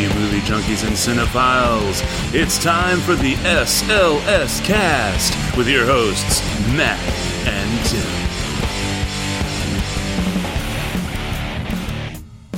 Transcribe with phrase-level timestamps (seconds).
[0.00, 2.02] you movie junkies and cinephiles.
[2.34, 6.40] It's time for the SLS cast with your hosts,
[6.74, 6.98] Matt
[7.46, 8.24] and Tim.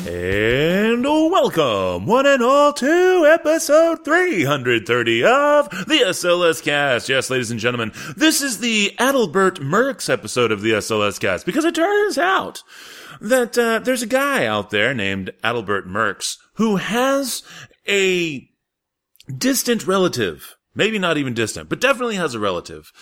[0.09, 7.09] And welcome, one and all, to episode 330 of the SLS cast.
[7.09, 11.65] Yes, ladies and gentlemen, this is the Adalbert Merx episode of the SLS cast because
[11.65, 12.63] it turns out
[13.21, 17.43] that uh, there's a guy out there named Adalbert Merx who has
[17.89, 18.49] a
[19.37, 22.93] distant relative, maybe not even distant, but definitely has a relative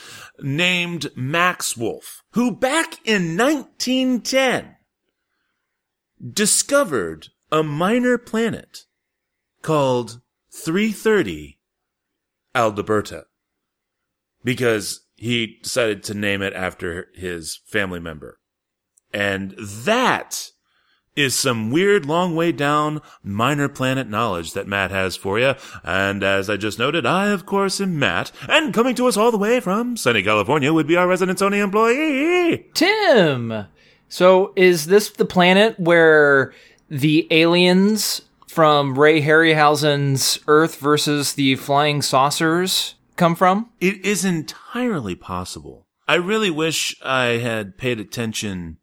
[0.40, 4.77] named Max Wolf, who back in 1910
[6.32, 8.84] discovered a minor planet
[9.62, 10.20] called
[10.52, 11.58] 330
[12.55, 13.24] Adalberta
[14.42, 18.41] because he decided to name it after his family member.
[19.12, 20.50] And that
[21.17, 25.55] is some weird long way down minor planet knowledge that Matt has for you.
[25.83, 29.31] And as I just noted, I of course am Matt, and coming to us all
[29.31, 32.67] the way from sunny California would be our resident Sony employee.
[32.75, 33.67] Tim.
[34.09, 36.53] So is this the planet where
[36.89, 43.70] the aliens from Ray Harryhausen's Earth versus the flying saucers come from?
[43.81, 45.87] It is entirely possible.
[46.07, 48.77] I really wish I had paid attention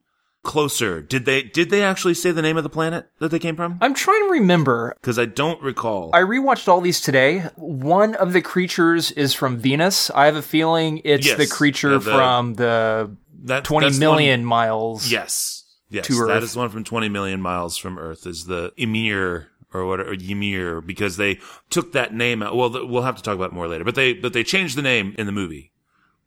[0.43, 1.01] closer.
[1.01, 3.77] Did they did they actually say the name of the planet that they came from?
[3.81, 4.93] I'm trying to remember.
[5.01, 6.11] Because I don't recall.
[6.13, 7.41] I rewatched all these today.
[7.55, 10.09] One of the creatures is from Venus.
[10.11, 11.37] I have a feeling it's Yes.
[11.37, 15.11] the creature Yeah, the- from the that, twenty that's the million one- miles.
[15.11, 15.57] Yes.
[15.89, 16.07] Yes.
[16.07, 16.41] to Earth.
[16.43, 20.79] is the one from 20 million miles from Earth is the Emir or whatever, Ymir,
[20.81, 21.37] because they
[21.69, 22.55] took that name out.
[22.55, 24.77] Well, th- we'll have to talk about it more later, but they, but they changed
[24.77, 25.70] the name in the movie.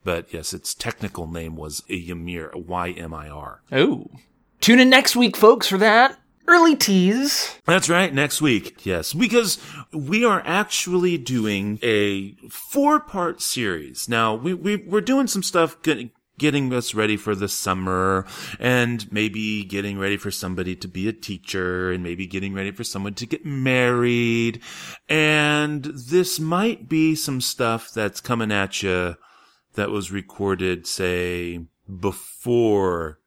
[0.05, 3.63] But yes, its technical name was a Ymir, Y-M-I-R.
[3.73, 4.07] Oh.
[4.61, 6.19] Tune in next week, folks, for that.
[6.47, 7.59] Early tease.
[7.65, 8.85] That's right, next week.
[8.85, 9.59] Yes, because
[9.93, 14.11] we are actually doing a four-part series.
[14.11, 18.27] Now, we, we, we're doing some stuff get, getting us ready for the summer
[18.59, 22.85] and maybe getting ready for somebody to be a teacher and maybe getting ready for
[22.85, 24.61] someone to get married.
[25.09, 29.17] And this might be some stuff that's coming at you
[29.75, 31.61] that was recorded, say,
[32.01, 33.19] before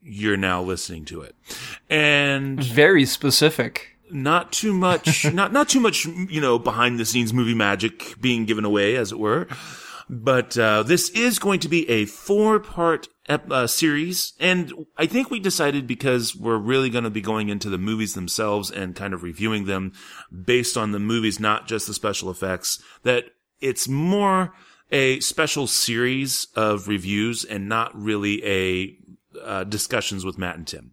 [0.00, 1.34] you're now listening to it.
[1.88, 3.96] And Very specific.
[4.10, 8.44] not too much not not too much you know behind the scenes movie magic being
[8.44, 9.46] given away as it were
[10.10, 15.06] but uh, this is going to be a four part ep- uh, series and i
[15.06, 18.94] think we decided because we're really going to be going into the movies themselves and
[18.94, 19.92] kind of reviewing them
[20.44, 23.24] based on the movies not just the special effects that
[23.62, 24.52] it's more
[24.92, 28.96] a special series of reviews and not really a
[29.42, 30.92] uh, discussions with matt and tim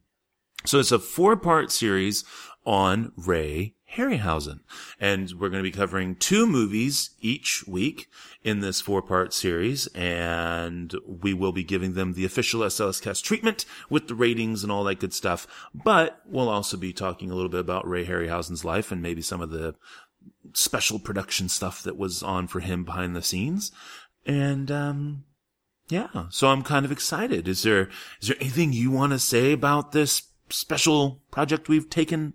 [0.65, 2.23] so it's a four part series
[2.65, 4.59] on Ray Harryhausen.
[4.99, 8.07] And we're going to be covering two movies each week
[8.43, 9.87] in this four part series.
[9.87, 14.71] And we will be giving them the official SLS cast treatment with the ratings and
[14.71, 15.47] all that good stuff.
[15.73, 19.41] But we'll also be talking a little bit about Ray Harryhausen's life and maybe some
[19.41, 19.75] of the
[20.53, 23.71] special production stuff that was on for him behind the scenes.
[24.25, 25.23] And, um,
[25.89, 27.47] yeah, so I'm kind of excited.
[27.47, 27.89] Is there
[28.21, 32.33] is there anything you want to say about this special project we've taken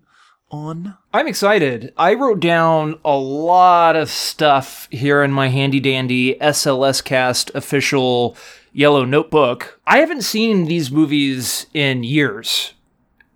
[0.51, 0.97] on?
[1.13, 1.93] I'm excited.
[1.97, 8.35] I wrote down a lot of stuff here in my handy dandy SLS cast official
[8.73, 9.79] yellow notebook.
[9.87, 12.73] I haven't seen these movies in years,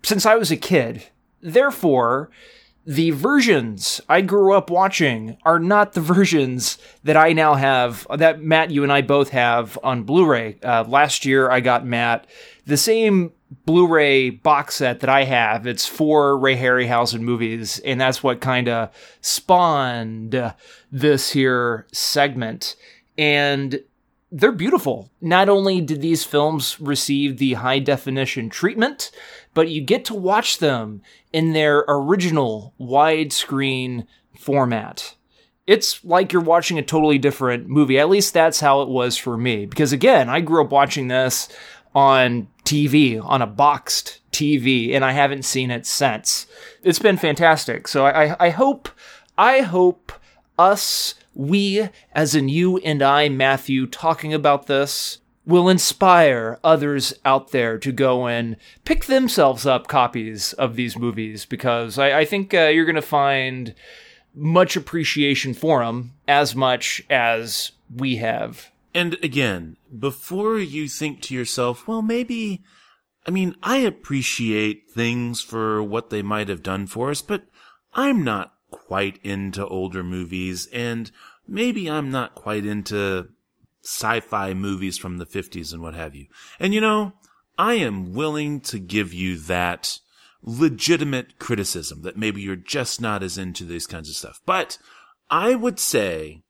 [0.02, 1.06] since I was a kid.
[1.40, 2.30] Therefore,
[2.86, 8.40] the versions I grew up watching are not the versions that I now have, that
[8.40, 10.58] Matt, you and I both have on Blu ray.
[10.62, 12.26] Uh, last year, I got Matt
[12.66, 13.32] the same
[13.66, 15.66] Blu ray box set that I have.
[15.66, 18.90] It's four Ray Harryhausen movies, and that's what kind of
[19.20, 20.54] spawned
[20.90, 22.76] this here segment.
[23.18, 23.82] And
[24.32, 25.10] they're beautiful.
[25.20, 29.10] Not only did these films receive the high definition treatment,
[29.54, 34.06] but you get to watch them in their original widescreen
[34.38, 35.14] format.
[35.66, 37.98] It's like you're watching a totally different movie.
[37.98, 39.66] At least that's how it was for me.
[39.66, 41.48] Because again, I grew up watching this
[41.94, 46.46] on TV, on a boxed TV, and I haven't seen it since.
[46.82, 47.86] It's been fantastic.
[47.88, 48.88] So I, I, I hope,
[49.36, 50.12] I hope
[50.58, 55.18] us, we, as in you and I, Matthew, talking about this
[55.50, 61.44] will inspire others out there to go and pick themselves up copies of these movies
[61.44, 63.74] because I, I think uh, you're going to find
[64.34, 68.70] much appreciation for them as much as we have.
[68.94, 72.62] And again, before you think to yourself, well, maybe,
[73.26, 77.44] I mean, I appreciate things for what they might have done for us, but
[77.92, 81.10] I'm not quite into older movies and
[81.46, 83.28] maybe I'm not quite into
[83.82, 86.26] sci-fi movies from the 50s and what have you.
[86.58, 87.12] And you know,
[87.58, 89.98] I am willing to give you that
[90.42, 94.40] legitimate criticism that maybe you're just not as into these kinds of stuff.
[94.46, 94.78] But
[95.28, 96.42] I would say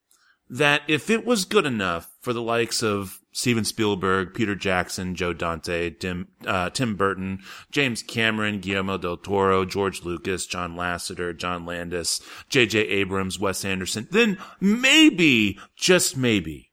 [0.48, 5.32] that if it was good enough for the likes of Steven Spielberg, Peter Jackson, Joe
[5.32, 7.40] Dante, Tim, uh, Tim Burton,
[7.70, 12.80] James Cameron, Guillermo del Toro, George Lucas, John Lasseter, John Landis, J.J.
[12.80, 16.69] Abrams, Wes Anderson, then maybe, just maybe,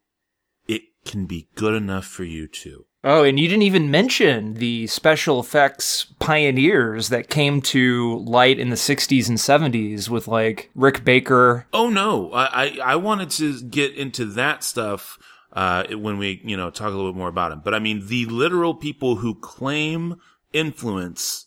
[1.08, 2.86] can be good enough for you too.
[3.04, 8.70] Oh, and you didn't even mention the special effects pioneers that came to light in
[8.70, 11.68] the 60s and 70s with like Rick Baker.
[11.72, 15.18] Oh no, I I, I wanted to get into that stuff
[15.54, 17.62] uh, when we you know talk a little bit more about him.
[17.64, 20.16] But I mean the literal people who claim
[20.52, 21.46] influence,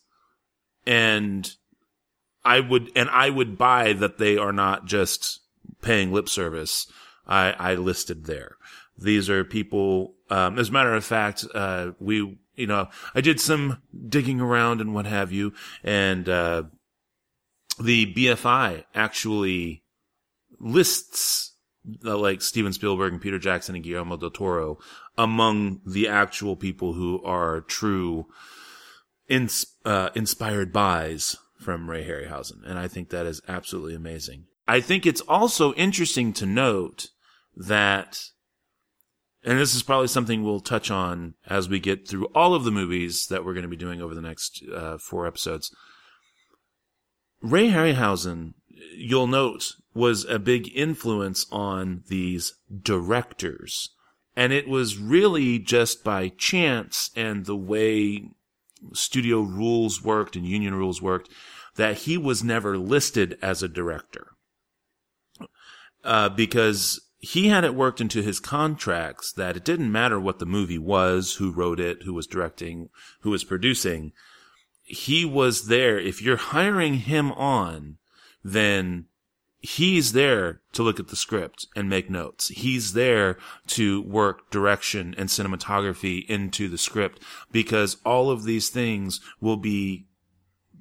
[0.86, 1.50] and
[2.44, 5.40] I would and I would buy that they are not just
[5.82, 6.86] paying lip service.
[7.26, 8.56] I I listed there.
[9.00, 10.14] These are people.
[10.28, 14.80] Um, as a matter of fact, uh, we, you know, I did some digging around
[14.80, 15.52] and what have you,
[15.82, 16.64] and uh,
[17.80, 19.82] the BFI actually
[20.58, 21.54] lists
[22.04, 24.78] uh, like Steven Spielberg and Peter Jackson and Guillermo del Toro
[25.16, 28.26] among the actual people who are true
[29.28, 34.44] ins- uh, inspired buys from Ray Harryhausen, and I think that is absolutely amazing.
[34.66, 37.08] I think it's also interesting to note
[37.56, 38.30] that
[39.42, 42.70] and this is probably something we'll touch on as we get through all of the
[42.70, 45.74] movies that we're going to be doing over the next uh, four episodes.
[47.40, 48.54] Ray Harryhausen,
[48.94, 53.90] you'll note, was a big influence on these directors.
[54.36, 58.30] And it was really just by chance and the way
[58.92, 61.30] studio rules worked and union rules worked
[61.76, 64.28] that he was never listed as a director.
[66.04, 70.46] Uh, because he had it worked into his contracts that it didn't matter what the
[70.46, 72.88] movie was, who wrote it, who was directing,
[73.20, 74.12] who was producing.
[74.82, 75.98] He was there.
[75.98, 77.98] If you're hiring him on,
[78.42, 79.04] then
[79.58, 82.48] he's there to look at the script and make notes.
[82.48, 83.36] He's there
[83.68, 87.22] to work direction and cinematography into the script
[87.52, 90.06] because all of these things will be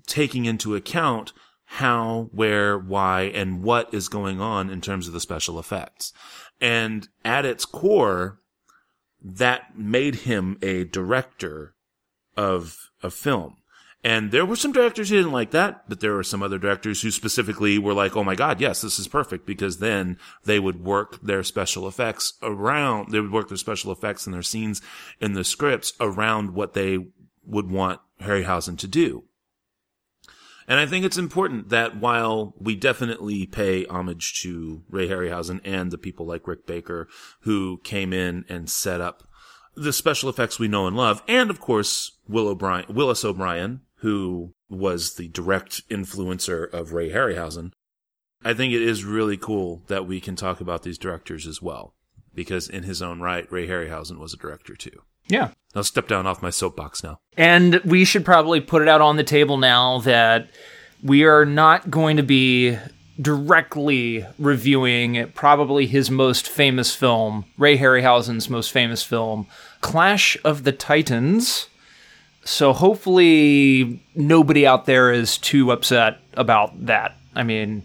[0.08, 1.34] taking into account
[1.74, 6.12] how, where, why, and what is going on in terms of the special effects.
[6.60, 8.40] And at its core,
[9.22, 11.76] that made him a director
[12.36, 13.58] of a film.
[14.04, 17.04] And there were some directors who didn't like that, but there were some other directors
[17.04, 20.84] who specifically were like, oh my God, yes, this is perfect because then they would
[20.84, 24.82] work their special effects around, they would work their special effects and their scenes
[25.22, 26.98] in the scripts around what they
[27.46, 29.26] would want Harryhausen to do.
[30.70, 35.90] And I think it's important that while we definitely pay homage to Ray Harryhausen and
[35.90, 37.08] the people like Rick Baker
[37.42, 39.28] who came in and set up
[39.76, 44.54] the special effects we know and love, and of course Will O'Brien, Willis O'Brien, who
[44.70, 47.72] was the direct influencer of Ray Harryhausen,
[48.46, 51.96] I think it is really cool that we can talk about these directors as well,
[52.36, 55.02] because in his own right, Ray Harryhausen was a director too.
[55.30, 55.52] Yeah.
[55.76, 57.20] I'll step down off my soapbox now.
[57.38, 60.50] And we should probably put it out on the table now that
[61.04, 62.78] we are not going to be
[63.22, 69.46] directly reviewing probably his most famous film, Ray Harryhausen's most famous film,
[69.82, 71.68] Clash of the Titans.
[72.44, 77.16] So hopefully nobody out there is too upset about that.
[77.36, 77.84] I mean,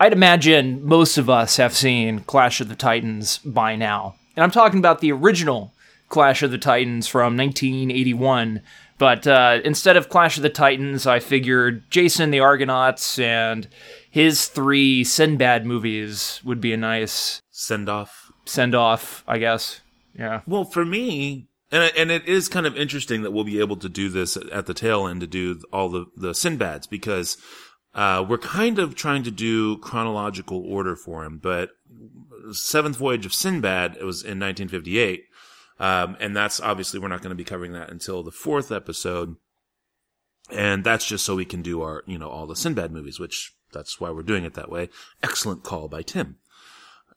[0.00, 4.16] I'd imagine most of us have seen Clash of the Titans by now.
[4.34, 5.72] And I'm talking about the original
[6.10, 8.60] Clash of the Titans from 1981.
[8.98, 13.66] But uh, instead of Clash of the Titans, I figured Jason the Argonauts and
[14.10, 18.30] his three Sinbad movies would be a nice Send off.
[18.44, 19.80] send off, I guess.
[20.14, 20.42] Yeah.
[20.46, 23.88] Well, for me, and and it is kind of interesting that we'll be able to
[23.88, 27.38] do this at the tail end to do all the the Sinbads because
[27.94, 31.38] uh, we're kind of trying to do chronological order for him.
[31.38, 31.70] But
[32.52, 35.24] Seventh Voyage of Sinbad it was in 1958,
[35.80, 39.36] um, and that's obviously we're not going to be covering that until the fourth episode.
[40.52, 43.54] And that's just so we can do our, you know, all the Sinbad movies, which
[43.72, 44.90] that's why we're doing it that way.
[45.22, 46.36] Excellent call by Tim.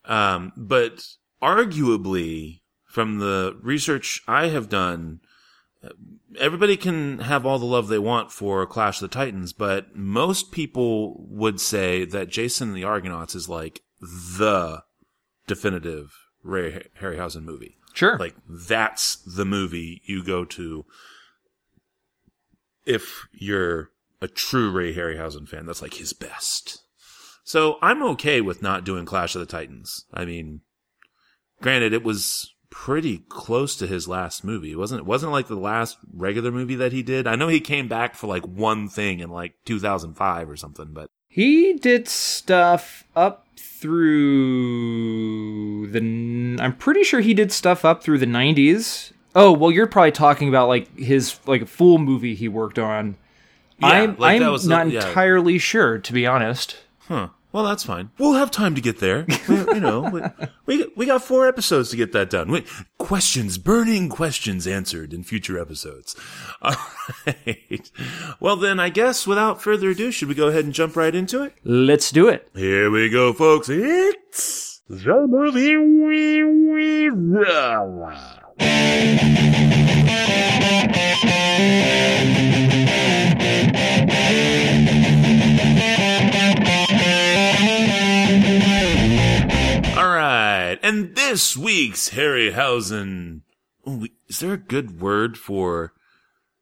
[0.05, 1.05] Um, but
[1.41, 5.19] arguably, from the research I have done,
[6.39, 10.51] everybody can have all the love they want for Clash of the Titans, but most
[10.51, 14.83] people would say that Jason and the Argonauts is like the
[15.47, 17.77] definitive Ray Harryhausen movie.
[17.93, 18.17] Sure.
[18.17, 20.85] Like that's the movie you go to
[22.85, 25.65] if you're a true Ray Harryhausen fan.
[25.65, 26.83] That's like his best.
[27.43, 30.05] So I'm okay with not doing Clash of the Titans.
[30.13, 30.61] I mean,
[31.61, 34.71] granted, it was pretty close to his last movie.
[34.71, 37.27] It wasn't it wasn't like the last regular movie that he did.
[37.27, 41.11] I know he came back for like one thing in like 2005 or something, but
[41.27, 43.45] He did stuff up
[44.93, 45.99] through the.
[46.61, 49.11] I'm pretty sure he did stuff up through the 90s.
[49.35, 53.15] Oh well, you're probably talking about like his like a full movie he worked on.
[53.79, 55.05] Yeah, I'm, like I'm the- not yeah.
[55.07, 56.77] entirely sure, to be honest.
[57.07, 57.29] Huh.
[57.53, 58.09] Well, that's fine.
[58.17, 59.25] We'll have time to get there.
[59.47, 60.21] We- you know, we,
[60.65, 62.51] we we got four episodes to get that done.
[62.51, 62.67] Wait,
[62.97, 66.15] questions, burning questions answered in future episodes.
[66.61, 66.75] All
[67.25, 67.91] right.
[68.39, 71.43] Well, then I guess without further ado, should we go ahead and jump right into
[71.43, 71.53] it?
[71.63, 72.49] Let's do it.
[72.55, 73.69] Here we go, folks.
[73.69, 78.19] It's the movie we we love.
[90.83, 93.41] And this week's Harryhausen.
[93.85, 95.93] Oh, we, is there a good word for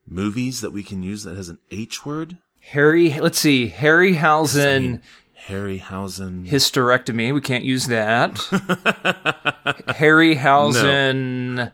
[0.07, 2.37] movies that we can use that has an H word?
[2.61, 5.01] Harry, let's see, Harryhausen
[5.47, 6.47] Harryhausen.
[6.47, 7.33] hysterectomy.
[7.33, 8.35] We can't use that.
[9.97, 11.71] Harryhausen.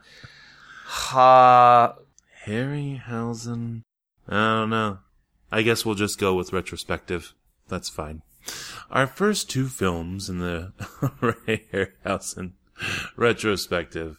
[0.86, 1.96] Ha.
[2.46, 3.82] Harryhausen.
[4.28, 5.00] I don't know.
[5.52, 7.34] I guess we'll just go with retrospective.
[7.68, 8.22] That's fine.
[8.90, 10.74] Our first two films in the
[11.22, 12.54] Ray Harryhausen
[13.16, 14.18] retrospective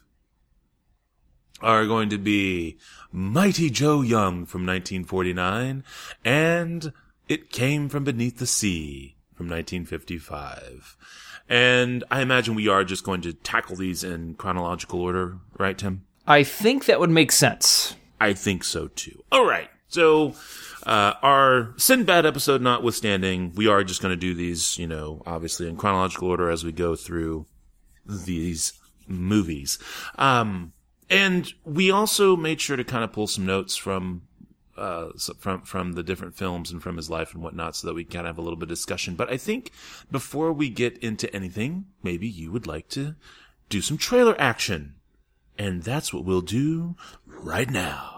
[1.61, 2.78] are going to be
[3.11, 5.85] Mighty Joe Young from 1949
[6.25, 6.92] and
[7.28, 10.97] It Came from Beneath the Sea from 1955.
[11.49, 16.04] And I imagine we are just going to tackle these in chronological order, right, Tim?
[16.26, 17.97] I think that would make sense.
[18.20, 19.25] I think so too.
[19.32, 19.70] All right.
[19.88, 20.35] So,
[20.88, 25.68] uh, our Sinbad episode notwithstanding, we are just going to do these, you know, obviously
[25.68, 27.47] in chronological order as we go through
[28.07, 28.73] these
[29.07, 29.78] movies.
[30.16, 30.73] Um,
[31.11, 34.23] and we also made sure to kind of pull some notes from,
[34.78, 38.04] uh, from, from the different films and from his life and whatnot so that we
[38.04, 39.14] can have a little bit of discussion.
[39.14, 39.73] But I think
[40.11, 43.14] before we get into anything, maybe you would like to
[43.68, 44.95] do some trailer action.
[45.59, 48.17] And that's what we'll do right now.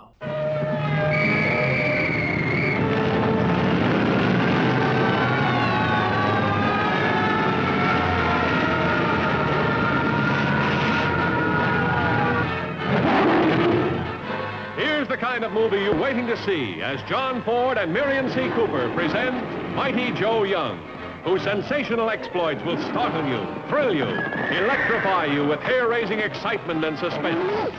[15.40, 18.50] Kind of movie you're waiting to see as John Ford and Merian C.
[18.50, 20.76] Cooper present Mighty Joe Young,
[21.24, 27.72] whose sensational exploits will startle you, thrill you, electrify you with hair-raising excitement and suspense.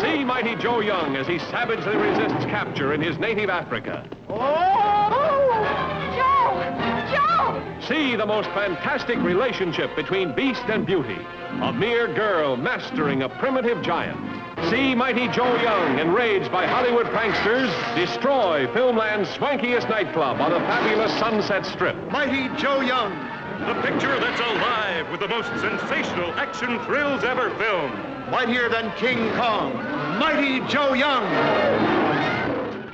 [0.00, 4.08] See Mighty Joe Young as he savagely resists capture in his native Africa.
[4.28, 5.10] Oh!
[6.14, 7.10] Joe!
[7.12, 7.80] Joe!
[7.88, 11.18] See the most fantastic relationship between beast and beauty,
[11.62, 14.41] a mere girl mastering a primitive giant.
[14.70, 21.12] See Mighty Joe Young, enraged by Hollywood pranksters, destroy Filmland's swankiest nightclub on the fabulous
[21.18, 21.96] Sunset Strip.
[22.10, 23.12] Mighty Joe Young.
[23.66, 27.94] The picture that's alive with the most sensational action thrills ever filmed.
[28.30, 29.74] Mightier than King Kong.
[30.18, 31.24] Mighty Joe Young.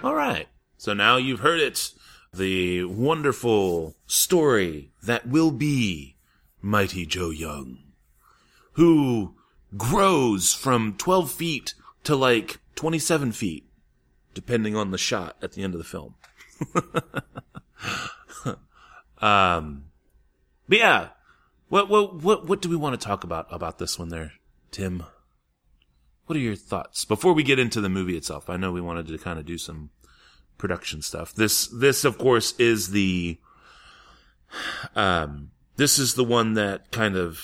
[0.03, 0.49] All right.
[0.79, 1.93] So now you've heard it.
[2.33, 6.17] The wonderful story that will be
[6.61, 7.79] Mighty Joe Young,
[8.73, 9.35] who
[9.77, 13.69] grows from 12 feet to like 27 feet,
[14.35, 16.15] depending on the shot at the end of the film.
[19.21, 19.85] um,
[20.69, 21.09] but yeah,
[21.69, 24.33] what, what, what, what do we want to talk about, about this one there,
[24.71, 25.05] Tim?
[26.27, 28.51] What are your thoughts before we get into the movie itself?
[28.51, 29.91] I know we wanted to kind of do some
[30.57, 31.35] production stuff.
[31.35, 33.39] This, this of course is the,
[34.95, 37.41] um, this is the one that kind of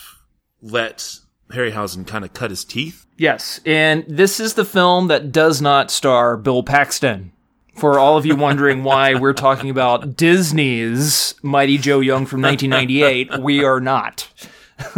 [0.61, 1.19] let
[1.51, 3.07] Harryhausen kind of cut his teeth.
[3.17, 7.33] Yes, and this is the film that does not star Bill Paxton.
[7.77, 13.41] For all of you wondering why we're talking about Disney's Mighty Joe Young from 1998,
[13.41, 14.29] we are not.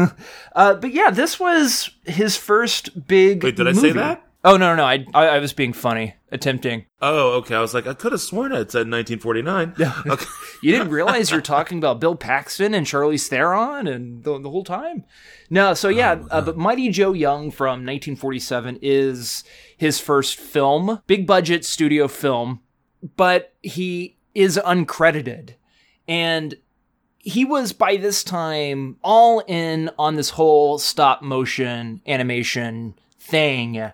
[0.54, 3.42] uh, but yeah, this was his first big.
[3.42, 4.25] Wait, did I say that?
[4.46, 4.84] Oh no, no, no!
[4.84, 6.86] I, I I was being funny, attempting.
[7.02, 7.56] Oh, okay.
[7.56, 9.74] I was like, I could have sworn it said 1949.
[10.06, 10.24] Okay.
[10.62, 14.64] You didn't realize you're talking about Bill Paxton and Charlize Theron and the, the whole
[14.64, 15.04] time.
[15.50, 19.44] No, so yeah, uh, but Mighty Joe Young from 1947 is
[19.76, 22.60] his first film, big budget studio film,
[23.16, 25.54] but he is uncredited.
[26.08, 26.54] And
[27.18, 33.92] he was by this time all in on this whole stop motion animation thing.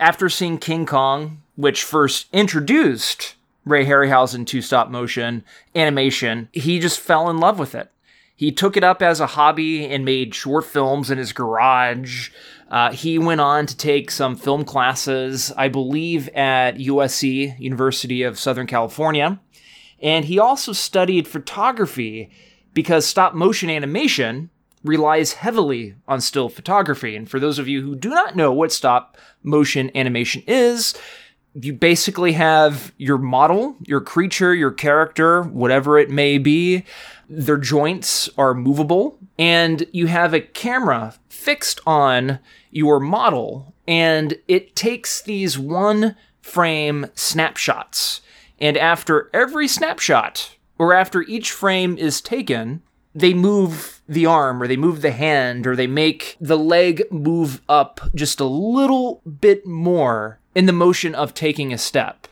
[0.00, 7.00] After seeing King Kong, which first introduced Ray Harryhausen to stop motion animation, he just
[7.00, 7.90] fell in love with it.
[8.36, 12.30] He took it up as a hobby and made short films in his garage.
[12.70, 18.38] Uh, he went on to take some film classes, I believe, at USC, University of
[18.38, 19.40] Southern California.
[20.00, 22.30] And he also studied photography
[22.72, 24.50] because stop motion animation
[24.84, 27.16] relies heavily on still photography.
[27.16, 30.94] And for those of you who do not know what stop motion animation is,
[31.54, 36.84] you basically have your model, your creature, your character, whatever it may be.
[37.28, 42.38] Their joints are movable, and you have a camera fixed on
[42.70, 48.20] your model, and it takes these one frame snapshots.
[48.60, 52.82] And after every snapshot, or after each frame is taken,
[53.14, 57.60] they move the arm or they move the hand or they make the leg move
[57.68, 62.26] up just a little bit more in the motion of taking a step.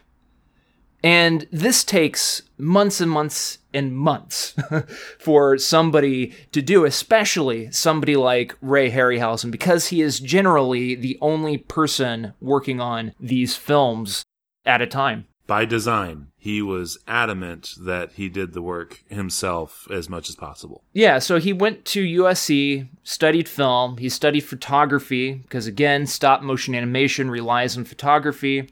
[1.03, 4.57] And this takes months and months and months
[5.19, 11.59] for somebody to do, especially somebody like Ray Harryhausen, because he is generally the only
[11.59, 14.25] person working on these films
[14.65, 15.27] at a time.
[15.47, 20.83] By design, he was adamant that he did the work himself as much as possible.
[20.93, 26.75] Yeah, so he went to USC, studied film, he studied photography, because again, stop motion
[26.75, 28.71] animation relies on photography.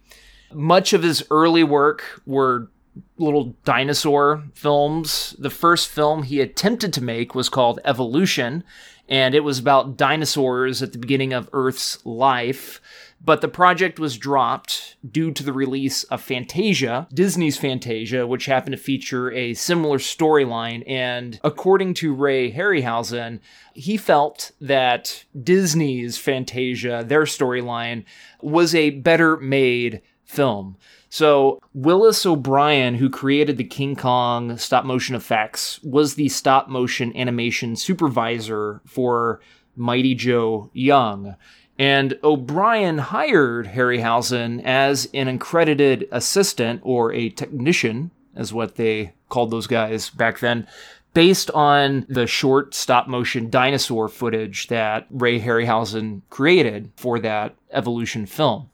[0.53, 2.71] Much of his early work were
[3.19, 5.35] little dinosaur films.
[5.39, 8.65] The first film he attempted to make was called Evolution,
[9.09, 12.81] and it was about dinosaurs at the beginning of Earth's life.
[13.25, 18.77] But the project was dropped due to the release of Fantasia, Disney's Fantasia, which happened
[18.77, 20.83] to feature a similar storyline.
[20.87, 23.41] And according to Ray Harryhausen,
[23.73, 28.05] he felt that Disney's Fantasia, their storyline,
[28.43, 30.77] was a better made film.
[31.09, 37.17] So, Willis O'Brien, who created the King Kong stop motion effects, was the stop motion
[37.17, 39.41] animation supervisor for
[39.77, 41.37] Mighty Joe Young.
[41.79, 49.51] And O'Brien hired Harryhausen as an accredited assistant or a technician, as what they called
[49.51, 50.69] those guys back then,
[51.15, 58.27] based on the short stop motion dinosaur footage that Ray Harryhausen created for that evolution
[58.27, 58.71] film.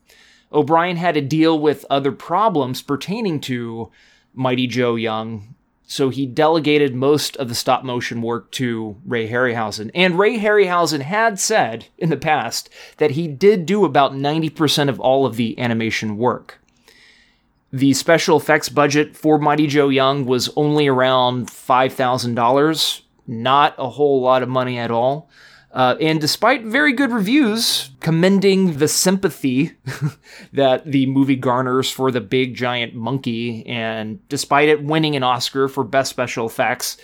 [0.53, 3.91] O'Brien had to deal with other problems pertaining to
[4.35, 5.55] Mighty Joe Young,
[5.91, 9.91] so he delegated most of the stop motion work to Ray Harryhausen.
[9.93, 15.01] And Ray Harryhausen had said in the past that he did do about 90% of
[15.01, 16.61] all of the animation work.
[17.73, 24.23] The special effects budget for Mighty Joe Young was only around $5,000, not a whole
[24.23, 25.29] lot of money at all.
[25.73, 29.73] Uh, and despite very good reviews commending the sympathy
[30.53, 35.69] that the movie garners for the big giant monkey, and despite it winning an Oscar
[35.69, 36.97] for Best Special Effects,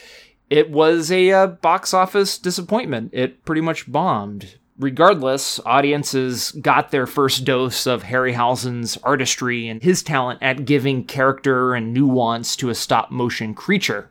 [0.50, 3.10] it was a uh, box office disappointment.
[3.12, 4.58] It pretty much bombed.
[4.78, 11.74] Regardless, audiences got their first dose of Harryhausen's artistry and his talent at giving character
[11.74, 14.10] and nuance to a stop motion creature.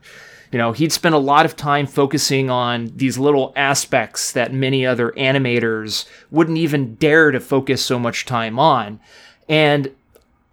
[0.56, 4.86] You know, he'd spent a lot of time focusing on these little aspects that many
[4.86, 9.02] other animators wouldn't even dare to focus so much time on.
[9.50, 9.94] And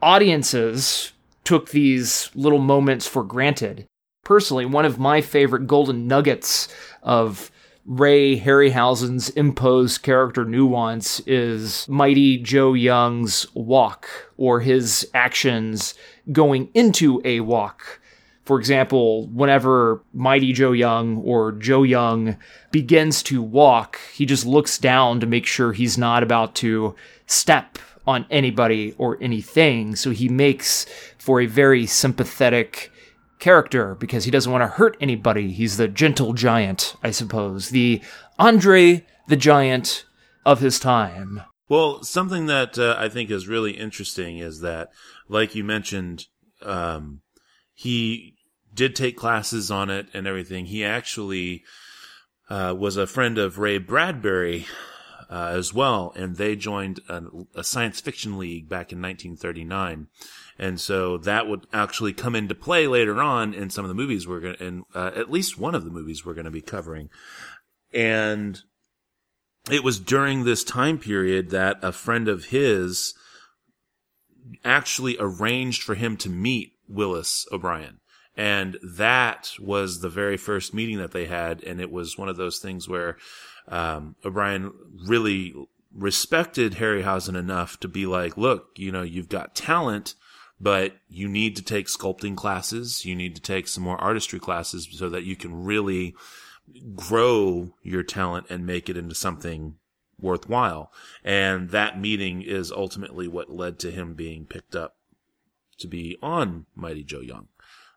[0.02, 1.12] audiences
[1.44, 3.86] took these little moments for granted.
[4.24, 6.66] Personally, one of my favorite golden nuggets
[7.04, 7.52] of
[7.86, 15.94] Ray Harryhausen's imposed character nuance is Mighty Joe Young's walk or his actions
[16.32, 18.00] going into a walk.
[18.44, 22.37] For example, whenever Mighty Joe Young or Joe Young
[22.72, 26.94] begins to walk, he just looks down to make sure he's not about to
[27.26, 29.94] step on anybody or anything.
[29.94, 30.87] So he makes
[31.18, 32.90] for a very sympathetic
[33.38, 35.52] character because he doesn't want to hurt anybody.
[35.52, 37.68] He's the gentle giant, I suppose.
[37.68, 38.02] The
[38.38, 40.05] Andre the Giant
[40.44, 41.42] of his time.
[41.68, 44.90] Well, something that uh, I think is really interesting is that,
[45.28, 46.26] like you mentioned,
[46.61, 47.20] um,
[47.74, 48.37] he
[48.74, 50.66] did take classes on it and everything.
[50.66, 51.64] He actually
[52.48, 54.66] uh, was a friend of Ray Bradbury
[55.30, 57.22] uh, as well, and they joined a,
[57.54, 60.08] a, science fiction league back in 1939.
[60.58, 64.28] And so that would actually come into play later on in some of the movies
[64.28, 66.61] we're going to, in uh, at least one of the movies we're going to be
[66.61, 67.08] covering.
[67.94, 68.61] And
[69.70, 73.14] it was during this time period that a friend of his
[74.64, 78.00] actually arranged for him to meet Willis O'Brien.
[78.37, 81.62] And that was the very first meeting that they had.
[81.64, 83.16] And it was one of those things where,
[83.68, 84.72] um, O'Brien
[85.07, 85.55] really
[85.94, 90.14] respected Harryhausen enough to be like, look, you know, you've got talent,
[90.61, 93.05] but you need to take sculpting classes.
[93.05, 96.14] You need to take some more artistry classes so that you can really
[96.94, 99.76] grow your talent and make it into something
[100.18, 100.92] worthwhile.
[101.24, 104.96] And that meeting is ultimately what led to him being picked up
[105.83, 107.49] to be on Mighty Joe Young.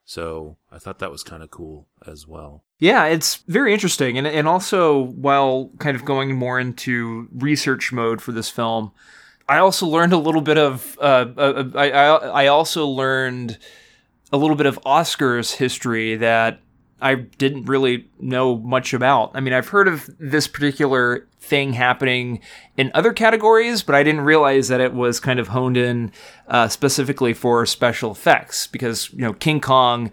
[0.03, 2.63] So I thought that was kind of cool as well.
[2.77, 4.17] Yeah, it's very interesting.
[4.17, 8.91] And, and also, while kind of going more into research mode for this film,
[9.47, 12.05] I also learned a little bit of, uh, uh, I, I,
[12.43, 13.57] I also learned
[14.31, 16.59] a little bit of Oscar's history that
[17.01, 19.31] I didn't really know much about.
[19.33, 22.39] I mean, I've heard of this particular thing happening
[22.77, 26.11] in other categories, but I didn't realize that it was kind of honed in
[26.47, 30.09] uh, specifically for special effects because, you know, King Kong,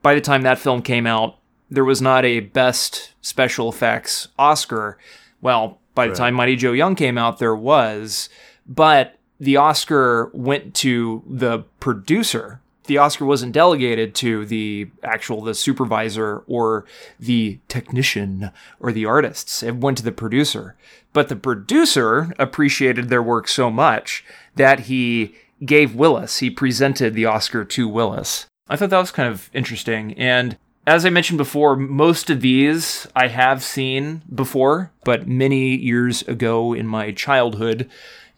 [0.00, 1.38] by the time that film came out,
[1.70, 4.98] there was not a best special effects Oscar.
[5.40, 6.18] Well, by the Right.
[6.18, 8.28] time Mighty Joe Young came out, there was,
[8.66, 12.60] but the Oscar went to the producer.
[12.84, 16.84] The Oscar wasn't delegated to the actual the supervisor or
[17.18, 19.62] the technician or the artists.
[19.62, 20.76] It went to the producer.
[21.12, 24.24] But the producer appreciated their work so much
[24.56, 28.46] that he gave Willis, he presented the Oscar to Willis.
[28.68, 30.14] I thought that was kind of interesting.
[30.14, 36.22] And as I mentioned before, most of these I have seen before, but many years
[36.22, 37.88] ago in my childhood.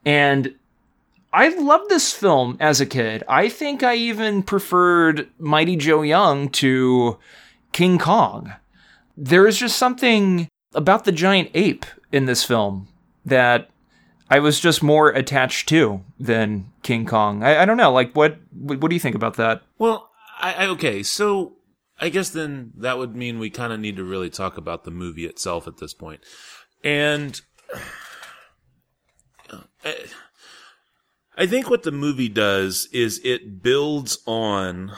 [0.05, 0.55] And
[1.35, 3.25] I loved this film as a kid.
[3.29, 7.19] I think I even preferred Mighty Joe Young to
[7.73, 8.53] King Kong.
[9.17, 12.87] There is just something about the giant ape in this film
[13.25, 13.69] that
[14.31, 17.43] I was just more attached to than King Kong.
[17.43, 17.93] I, I don't know.
[17.93, 19.63] Like, what, what what do you think about that?
[19.77, 21.57] Well, I, I okay, so
[22.01, 24.93] I guess then that would mean we kind of need to really talk about the
[24.93, 26.21] movie itself at this point.
[26.85, 27.41] And
[29.53, 29.93] I, uh,
[31.37, 34.93] I think what the movie does is it builds on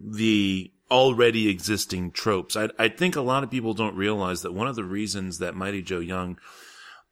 [0.00, 2.56] the already existing tropes.
[2.56, 5.54] I, I think a lot of people don't realize that one of the reasons that
[5.54, 6.38] Mighty Joe Young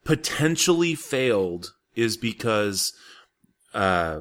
[0.05, 2.93] potentially failed is because
[3.73, 4.21] uh,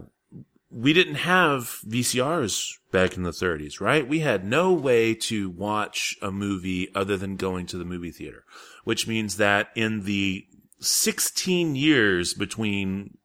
[0.70, 4.08] we didn't have VCRs back in the 30s, right?
[4.08, 8.46] We had no way to watch a movie other than going to the movie theater,
[8.84, 10.46] which means that in the
[10.80, 13.18] 16 years between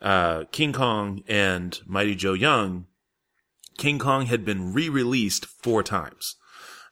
[0.00, 2.86] uh, King Kong and Mighty Joe Young,
[3.76, 6.36] King Kong had been re-released four times.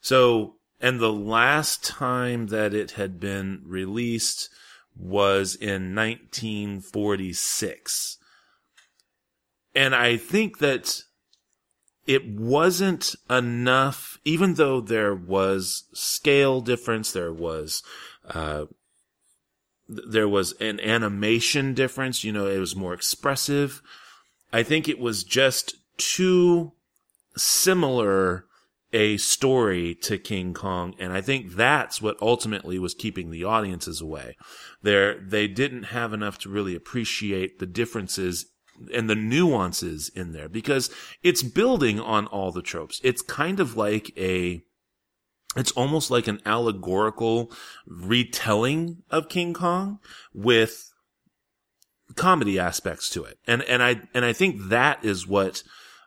[0.01, 4.49] So, and the last time that it had been released
[4.97, 8.19] was in 1946.
[9.75, 11.03] And I think that
[12.07, 17.83] it wasn't enough, even though there was scale difference, there was,
[18.29, 18.65] uh,
[19.89, 23.83] there was an animation difference, you know, it was more expressive.
[24.53, 26.73] I think it was just too
[27.37, 28.47] similar
[28.93, 34.01] a story to King Kong, and I think that's what ultimately was keeping the audiences
[34.01, 34.37] away.
[34.83, 38.47] There, they didn't have enough to really appreciate the differences
[38.93, 40.91] and the nuances in there because
[41.23, 43.01] it's building on all the tropes.
[43.03, 44.63] It's kind of like a,
[45.57, 47.53] it's almost like an allegorical
[47.87, 49.99] retelling of King Kong
[50.33, 50.93] with
[52.17, 53.39] comedy aspects to it.
[53.47, 55.63] And, and I, and I think that is what,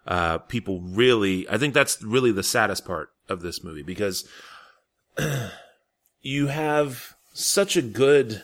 [0.05, 4.27] uh, people really, I think that's really the saddest part of this movie because
[6.21, 8.43] you have such a good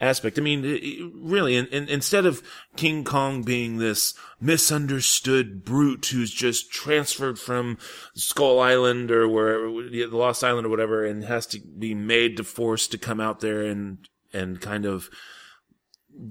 [0.00, 0.38] aspect.
[0.38, 2.42] I mean, really, in, in, instead of
[2.76, 7.78] King Kong being this misunderstood brute who's just transferred from
[8.14, 12.44] Skull Island or wherever, the Lost Island or whatever, and has to be made to
[12.44, 15.10] force to come out there and, and kind of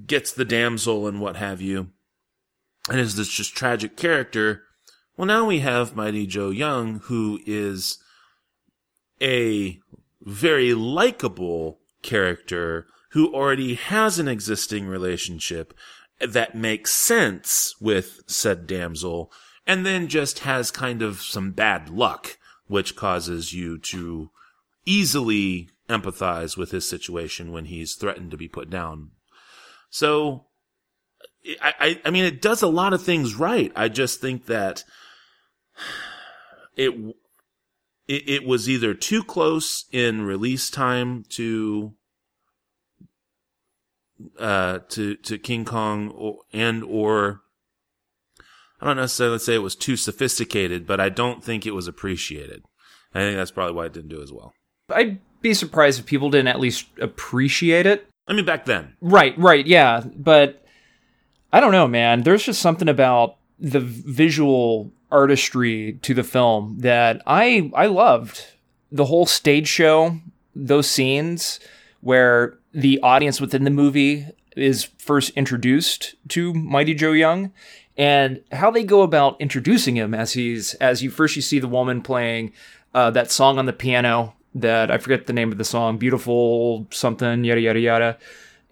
[0.06, 1.92] gets the damsel and what have you,
[2.90, 4.64] and is this just tragic character.
[5.16, 7.98] Well, now we have Mighty Joe Young, who is
[9.22, 9.80] a
[10.22, 15.74] very likable character who already has an existing relationship
[16.20, 19.32] that makes sense with said damsel
[19.66, 24.30] and then just has kind of some bad luck, which causes you to
[24.86, 29.12] easily empathize with his situation when he's threatened to be put down.
[29.90, 30.46] So,
[31.62, 33.72] I, I, I mean, it does a lot of things right.
[33.76, 34.84] I just think that
[36.76, 36.94] it,
[38.08, 41.94] it, it was either too close in release time to
[44.38, 47.42] uh to to King Kong or, and or
[48.82, 52.64] I don't necessarily say it was too sophisticated, but I don't think it was appreciated.
[53.14, 54.54] I think that's probably why it didn't do as well.
[54.90, 58.08] I'd be surprised if people didn't at least appreciate it.
[58.28, 60.04] I mean, back then, Right, right, yeah.
[60.16, 60.64] But
[61.52, 62.22] I don't know, man.
[62.22, 68.46] There's just something about the visual artistry to the film that I I loved.
[68.92, 70.20] The whole stage show,
[70.56, 71.60] those scenes
[72.02, 77.52] where the audience within the movie is first introduced to Mighty Joe Young
[77.98, 81.68] and how they go about introducing him as he's as you first you see the
[81.68, 82.54] woman playing
[82.94, 86.88] uh, that song on the piano that I forget the name of the song, beautiful
[86.92, 88.18] something yada yada yada,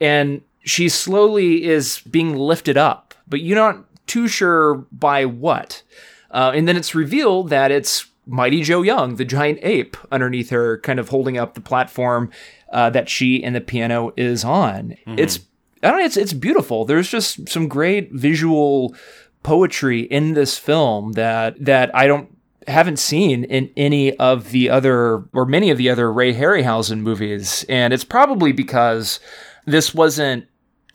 [0.01, 5.83] and she slowly is being lifted up, but you're not too sure by what.
[6.31, 10.79] Uh, and then it's revealed that it's Mighty Joe Young, the giant ape, underneath her,
[10.79, 12.29] kind of holding up the platform
[12.71, 14.95] uh, that she and the piano is on.
[15.17, 15.39] It's
[15.83, 16.85] I don't know, it's it's beautiful.
[16.85, 18.95] There's just some great visual
[19.43, 22.35] poetry in this film that that I don't
[22.67, 27.63] haven't seen in any of the other or many of the other Ray Harryhausen movies,
[27.69, 29.19] and it's probably because
[29.65, 30.47] this wasn't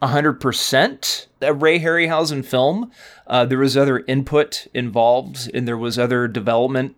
[0.02, 2.90] 100% a Ray Harryhausen film.
[3.26, 6.96] Uh, there was other input involved, and there was other development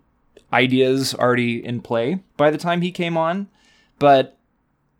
[0.51, 3.47] ideas already in play by the time he came on.
[3.99, 4.37] But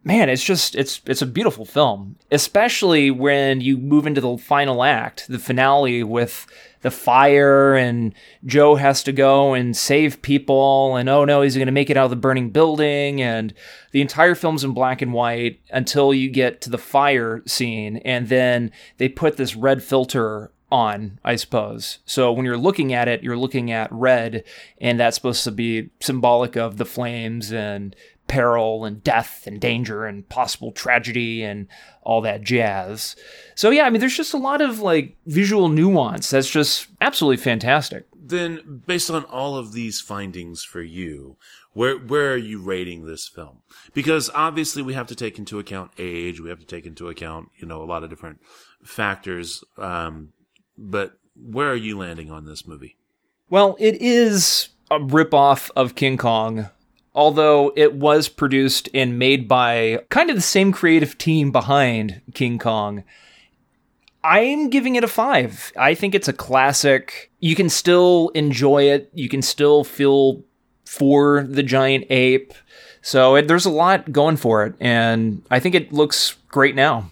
[0.05, 4.83] man, it's just it's it's a beautiful film, especially when you move into the final
[4.83, 6.45] act, the finale with
[6.81, 8.13] the fire and
[8.45, 11.97] Joe has to go and save people and oh no, he's going to make it
[11.97, 13.53] out of the burning building and
[13.91, 18.29] the entire film's in black and white until you get to the fire scene and
[18.29, 21.99] then they put this red filter on, I suppose.
[22.05, 24.43] So when you're looking at it, you're looking at red,
[24.79, 27.95] and that's supposed to be symbolic of the flames and
[28.27, 31.67] peril and death and danger and possible tragedy and
[32.01, 33.15] all that jazz.
[33.55, 37.37] So yeah, I mean, there's just a lot of like visual nuance that's just absolutely
[37.37, 38.05] fantastic.
[38.13, 41.37] Then, based on all of these findings for you,
[41.73, 43.59] where where are you rating this film?
[43.93, 47.49] Because obviously we have to take into account age, we have to take into account
[47.57, 48.39] you know a lot of different
[48.83, 49.63] factors.
[49.77, 50.33] Um,
[50.77, 52.97] but where are you landing on this movie?
[53.49, 56.69] Well, it is a ripoff of King Kong,
[57.13, 62.57] although it was produced and made by kind of the same creative team behind King
[62.59, 63.03] Kong.
[64.23, 65.71] I'm giving it a five.
[65.77, 67.31] I think it's a classic.
[67.39, 69.11] You can still enjoy it.
[69.13, 70.43] You can still feel
[70.83, 72.53] for the giant ape.
[73.03, 77.11] So it, there's a lot going for it, and I think it looks great now.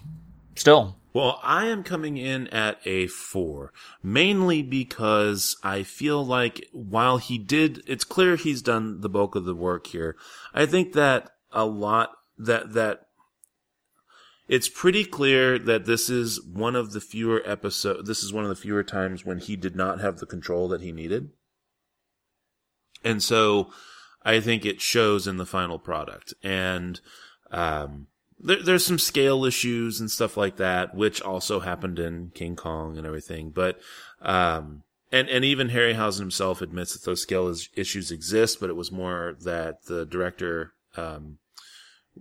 [0.56, 0.96] Still.
[1.14, 3.72] Well, I am coming in at a four,
[4.02, 9.44] mainly because I feel like while he did, it's clear he's done the bulk of
[9.44, 10.16] the work here.
[10.52, 13.02] I think that a lot, that, that
[14.48, 18.50] it's pretty clear that this is one of the fewer episodes, this is one of
[18.50, 21.30] the fewer times when he did not have the control that he needed.
[23.04, 23.70] And so
[24.24, 26.34] I think it shows in the final product.
[26.42, 27.00] And,
[27.52, 28.08] um,
[28.44, 32.96] there, there's some scale issues and stuff like that, which also happened in King Kong
[32.98, 33.50] and everything.
[33.50, 33.80] But,
[34.20, 38.76] um, and, and even Harryhausen himself admits that those scale is, issues exist, but it
[38.76, 41.38] was more that the director, um,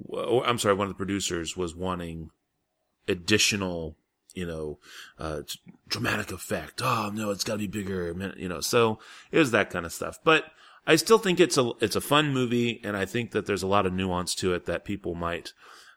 [0.09, 2.29] w- I'm sorry, one of the producers was wanting
[3.07, 3.97] additional,
[4.33, 4.79] you know,
[5.19, 5.41] uh,
[5.89, 6.81] dramatic effect.
[6.83, 8.61] Oh no, it's got to be bigger, you know.
[8.61, 8.99] So
[9.31, 10.19] it was that kind of stuff.
[10.23, 10.45] But
[10.87, 13.67] I still think it's a it's a fun movie, and I think that there's a
[13.67, 15.53] lot of nuance to it that people might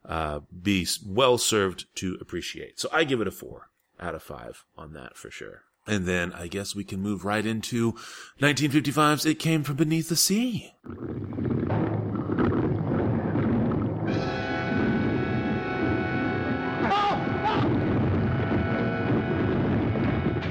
[0.07, 2.79] uh, be well served to appreciate.
[2.79, 5.63] So I give it a four out of five on that for sure.
[5.87, 7.93] And then I guess we can move right into
[8.41, 10.73] 1955's It Came From Beneath the Sea.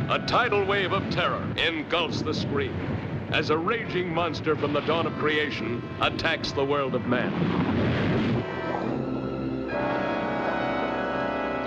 [0.07, 2.73] A tidal wave of terror engulfs the screen
[3.31, 8.24] as a raging monster from the dawn of creation attacks the world of man.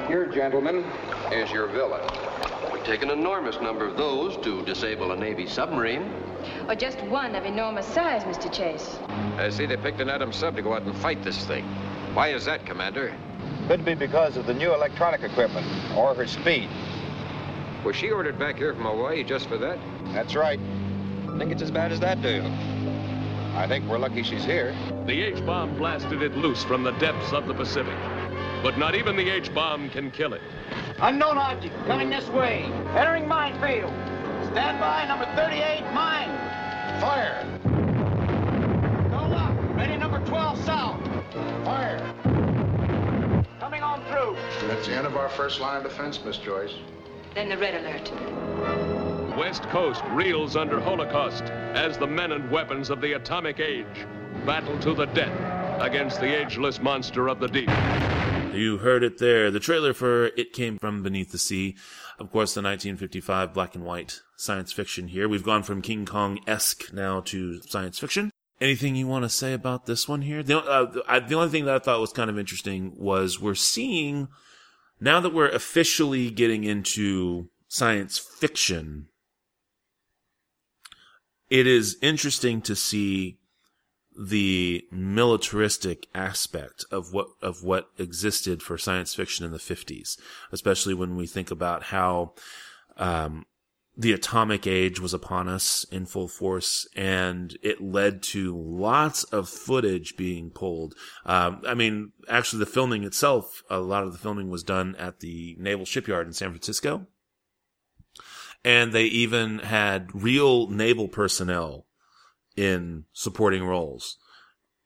[0.09, 0.87] Here, gentlemen,
[1.31, 2.01] is your villain.
[2.73, 6.11] Would take an enormous number of those to disable a Navy submarine.
[6.67, 8.51] Or just one of enormous size, Mr.
[8.51, 8.99] Chase.
[9.37, 11.63] I see they picked an atom sub to go out and fight this thing.
[12.15, 13.15] Why is that, Commander?
[13.67, 16.71] Could be because of the new electronic equipment or her speed.
[17.85, 19.79] Was she ordered back here from Hawaii just for that?
[20.15, 20.59] That's right.
[21.37, 22.43] Think it's as bad as that, do you?
[23.59, 24.75] I think we're lucky she's here.
[25.05, 27.95] The H-bomb blasted it loose from the depths of the Pacific.
[28.63, 30.43] But not even the H-bomb can kill it.
[31.01, 32.65] Unknown object coming this way.
[32.97, 33.93] Entering minefield.
[34.51, 36.29] Stand by, number 38, mine.
[37.01, 37.47] Fire!
[39.11, 39.77] Go up.
[39.77, 41.01] Ready, number 12, south.
[41.65, 42.15] Fire!
[43.61, 44.37] Coming on through.
[44.67, 46.75] That's the end of our first line of defense, Miss Joyce.
[47.35, 49.37] Then the red alert.
[49.39, 53.87] West Coast reels under Holocaust as the men and weapons of the atomic age
[54.45, 57.71] battle to the death against the ageless monster of the deep.
[58.55, 59.51] You heard it there.
[59.51, 61.77] The trailer for It Came From Beneath the Sea.
[62.19, 65.29] Of course, the 1955 black and white science fiction here.
[65.29, 68.31] We've gone from King Kong-esque now to science fiction.
[68.61, 70.43] Anything you want to say about this one here?
[70.43, 74.29] The, uh, the only thing that I thought was kind of interesting was we're seeing,
[75.01, 79.07] now that we're officially getting into science fiction,
[81.51, 83.39] it is interesting to see
[84.19, 90.19] the militaristic aspect of what of what existed for science fiction in the 50s
[90.51, 92.33] especially when we think about how
[92.97, 93.47] um,
[93.97, 99.49] the atomic age was upon us in full force and it led to lots of
[99.49, 100.95] footage being pulled.
[101.25, 105.21] Um, i mean actually the filming itself a lot of the filming was done at
[105.21, 107.07] the naval shipyard in san francisco.
[108.65, 111.87] And they even had real naval personnel
[112.59, 114.17] in supporting roles.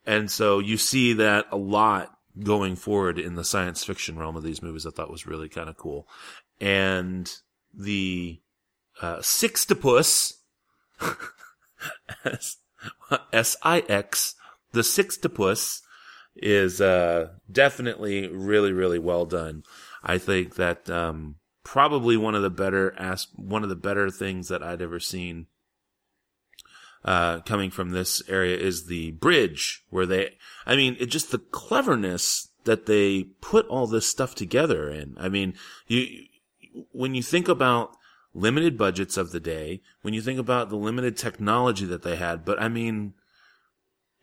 [0.04, 4.42] And so you see that a lot going forward in the science fiction realm of
[4.42, 4.86] these movies.
[4.86, 6.06] I thought was really kind of cool.
[6.60, 7.32] And
[7.72, 8.42] the
[9.00, 10.34] uh, Sixtopus,
[13.32, 14.34] S I X,
[14.72, 15.80] the Sixtopus
[16.36, 19.62] is uh, definitely really, really well done.
[20.02, 24.48] I think that um, probably one of the better as one of the better things
[24.48, 25.46] that I'd ever seen
[27.04, 30.36] uh, coming from this area is the bridge where they,
[30.66, 35.16] I mean, it just the cleverness that they put all this stuff together in.
[35.18, 35.54] I mean,
[35.88, 36.26] you,
[36.92, 37.96] when you think about
[38.34, 42.44] limited budgets of the day, when you think about the limited technology that they had,
[42.44, 43.14] but I mean,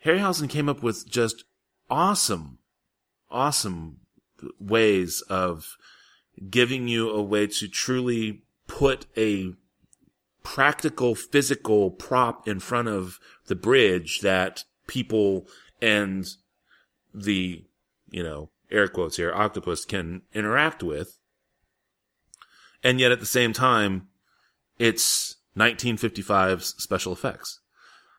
[0.05, 1.43] Harryhausen came up with just
[1.89, 2.59] awesome,
[3.29, 3.97] awesome
[4.59, 5.75] ways of
[6.49, 9.53] giving you a way to truly put a
[10.43, 15.47] practical physical prop in front of the bridge that people
[15.82, 16.28] and
[17.13, 17.65] the,
[18.10, 21.17] you know, air quotes here, octopus can interact with.
[22.84, 24.08] And yet at the same time,
[24.78, 27.60] it's 1955's special effects.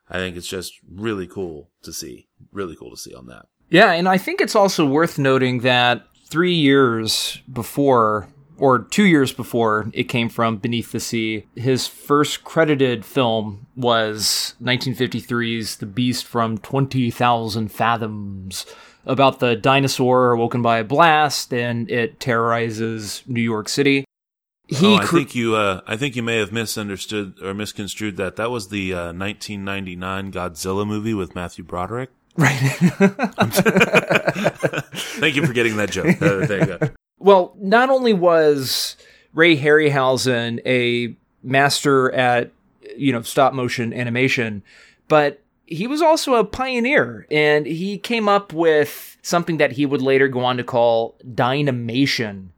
[0.08, 2.28] I think it's just really cool to see.
[2.52, 3.46] Really cool to see on that.
[3.70, 8.28] Yeah, and I think it's also worth noting that three years before
[8.60, 11.46] or two years before it came from Beneath the Sea.
[11.56, 18.66] His first credited film was 1953's The Beast from 20,000 Fathoms,
[19.06, 24.04] about the dinosaur awoken by a blast and it terrorizes New York City.
[24.68, 28.16] He oh, I cr- think you, uh, I think you may have misunderstood or misconstrued
[28.18, 28.36] that.
[28.36, 32.10] That was the uh, 1999 Godzilla movie with Matthew Broderick.
[32.36, 32.56] Right.
[34.94, 36.22] Thank you for getting that joke.
[36.22, 36.90] Uh, there you go.
[37.20, 38.96] Well, not only was
[39.34, 42.50] Ray Harryhausen a master at
[42.96, 44.62] you know stop motion animation,
[45.06, 50.02] but he was also a pioneer and he came up with something that he would
[50.02, 52.52] later go on to call dynamation.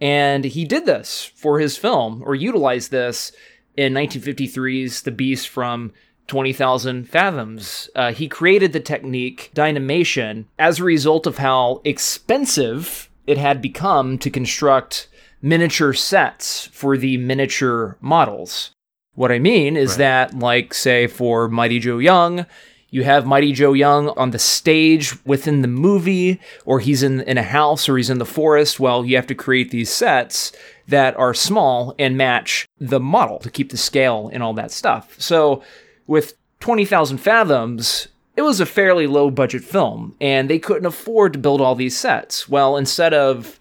[0.00, 3.30] And he did this for his film or utilized this
[3.76, 5.92] in 1953's The Beast from
[6.26, 7.88] 20,000 Fathoms.
[7.94, 14.18] Uh, he created the technique dynamation as a result of how expensive it had become
[14.18, 15.08] to construct
[15.42, 18.70] miniature sets for the miniature models.
[19.14, 19.98] What I mean is right.
[19.98, 22.46] that, like, say, for Mighty Joe Young,
[22.90, 27.38] you have Mighty Joe Young on the stage within the movie, or he's in, in
[27.38, 28.78] a house, or he's in the forest.
[28.78, 30.52] Well, you have to create these sets
[30.86, 35.20] that are small and match the model to keep the scale and all that stuff.
[35.20, 35.62] So,
[36.06, 41.38] with 20,000 Fathoms, it was a fairly low budget film and they couldn't afford to
[41.38, 42.48] build all these sets.
[42.48, 43.58] Well, instead of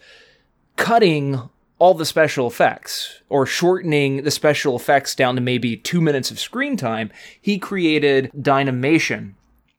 [0.75, 1.41] cutting
[1.79, 6.39] all the special effects or shortening the special effects down to maybe two minutes of
[6.39, 7.11] screen time,
[7.41, 9.35] he created Dynamation.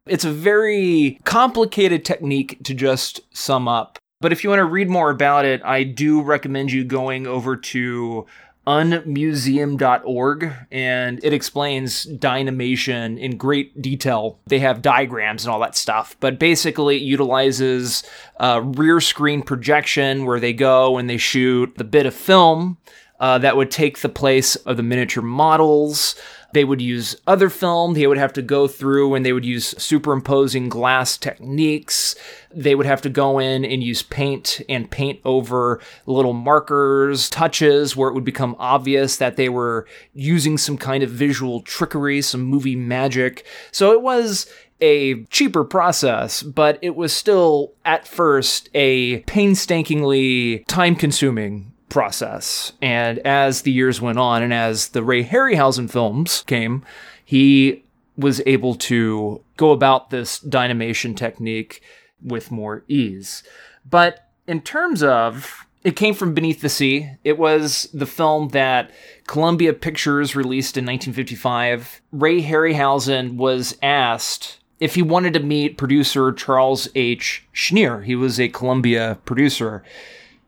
[0.06, 3.98] It's a very complicated technique to just sum up.
[4.20, 7.56] But if you want to read more about it, I do recommend you going over
[7.56, 8.26] to
[8.66, 14.40] unmuseum.org and it explains dynamation in great detail.
[14.46, 18.02] They have diagrams and all that stuff, but basically it utilizes
[18.40, 22.78] uh, rear screen projection where they go and they shoot the bit of film
[23.20, 26.16] uh, that would take the place of the miniature models.
[26.56, 27.92] They would use other film.
[27.92, 32.16] They would have to go through and they would use superimposing glass techniques.
[32.50, 37.94] They would have to go in and use paint and paint over little markers, touches
[37.94, 42.40] where it would become obvious that they were using some kind of visual trickery, some
[42.40, 43.44] movie magic.
[43.70, 44.46] So it was
[44.80, 52.72] a cheaper process, but it was still at first a painstakingly time consuming process.
[52.82, 56.84] And as the years went on and as the Ray Harryhausen films came,
[57.24, 57.84] he
[58.16, 61.82] was able to go about this dynamation technique
[62.22, 63.42] with more ease.
[63.88, 67.12] But in terms of it came from Beneath the Sea.
[67.22, 68.90] It was the film that
[69.28, 72.02] Columbia Pictures released in 1955.
[72.10, 77.46] Ray Harryhausen was asked if he wanted to meet producer Charles H.
[77.54, 78.04] Schneer.
[78.04, 79.84] He was a Columbia producer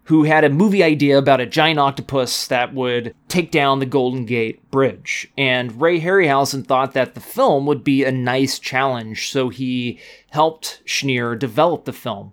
[0.08, 4.24] who had a movie idea about a giant octopus that would take down the Golden
[4.24, 5.30] Gate Bridge.
[5.36, 10.00] And Ray Harryhausen thought that the film would be a nice challenge, so he
[10.30, 12.32] helped Schneer develop the film.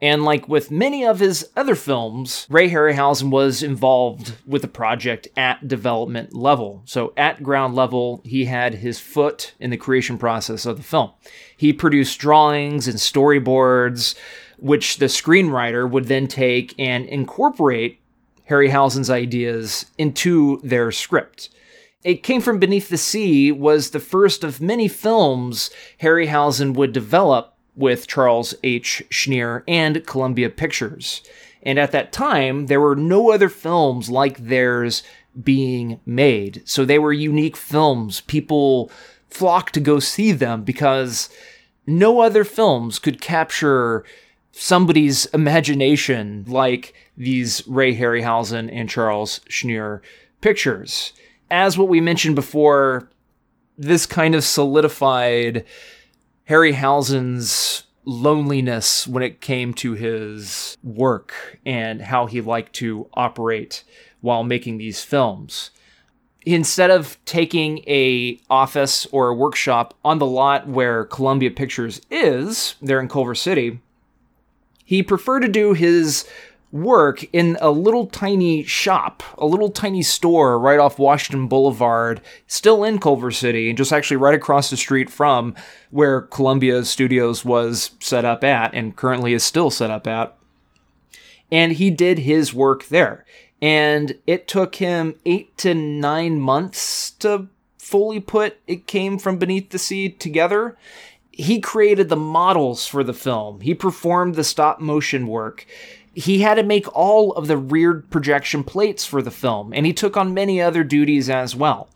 [0.00, 5.26] And like with many of his other films, Ray Harryhausen was involved with the project
[5.36, 6.82] at development level.
[6.84, 11.10] So at ground level, he had his foot in the creation process of the film.
[11.56, 14.14] He produced drawings and storyboards,
[14.58, 18.00] which the screenwriter would then take and incorporate
[18.48, 21.50] Harryhausen's ideas into their script.
[22.04, 27.54] It Came From Beneath the Sea was the first of many films Harryhausen would develop
[27.74, 29.02] with Charles H.
[29.10, 31.22] Schneer and Columbia Pictures.
[31.62, 35.02] And at that time, there were no other films like theirs
[35.42, 36.62] being made.
[36.64, 38.20] So they were unique films.
[38.22, 38.90] People
[39.28, 41.28] flocked to go see them because
[41.86, 44.04] no other films could capture
[44.56, 50.00] somebody's imagination like these Ray Harryhausen and Charles Schneer
[50.40, 51.12] pictures.
[51.50, 53.10] As what we mentioned before,
[53.76, 55.64] this kind of solidified
[56.48, 63.84] Harryhausen's loneliness when it came to his work and how he liked to operate
[64.20, 65.70] while making these films
[66.46, 72.76] instead of taking a office or a workshop on the lot where Columbia Pictures is,
[72.80, 73.80] there in Culver City,
[74.86, 76.26] he preferred to do his
[76.72, 82.82] work in a little tiny shop, a little tiny store right off Washington Boulevard, still
[82.82, 85.54] in Culver City, and just actually right across the street from
[85.90, 90.34] where Columbia Studios was set up at and currently is still set up at.
[91.52, 93.26] And he did his work there
[93.62, 99.70] and it took him eight to nine months to fully put It Came From Beneath
[99.70, 100.76] the Sea together.
[101.38, 105.66] He created the models for the film, he performed the stop motion work.
[106.14, 109.92] He had to make all of the rear projection plates for the film, and he
[109.92, 111.90] took on many other duties as well.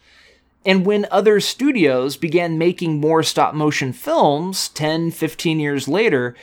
[0.66, 6.36] And when other studios began making more stop motion films 10, 15 years later,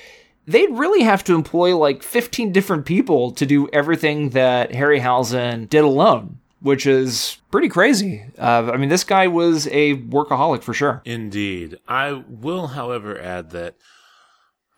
[0.47, 5.83] they'd really have to employ like 15 different people to do everything that Harryhausen did
[5.83, 8.25] alone, which is pretty crazy.
[8.37, 11.01] Uh, I mean, this guy was a workaholic for sure.
[11.05, 11.77] Indeed.
[11.87, 13.75] I will, however, add that